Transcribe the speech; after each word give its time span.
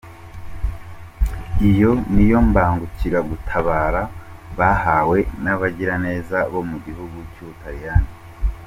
Iyo 1.69 1.91
niyo 2.13 2.39
mbangukira 2.49 3.19
gutabara 3.29 4.01
bahawe 4.57 5.17
n’abagiraneza 5.43 6.37
bo 6.51 6.61
mu 6.69 6.77
gihugu 6.85 7.17
cy’ubutariyani. 7.33 8.09